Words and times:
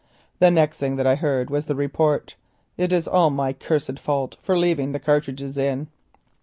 The 0.39 0.49
next 0.49 0.79
thing 0.79 0.95
that 0.95 1.05
I 1.05 1.13
heard 1.13 1.51
was 1.51 1.67
the 1.67 1.75
report. 1.75 2.33
It 2.75 2.91
is 2.91 3.07
all 3.07 3.29
my 3.29 3.53
cursed 3.53 3.99
fault 3.99 4.35
for 4.41 4.57
leaving 4.57 4.93
the 4.93 4.99
cartridges 4.99 5.59
in." 5.59 5.89